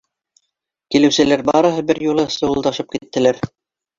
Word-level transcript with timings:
Килеүселәр 0.95 1.43
барыһы 1.51 1.83
бер 1.91 2.01
юлы 2.07 2.25
сыуылдашып 2.39 2.91
киттеләр. 2.95 3.45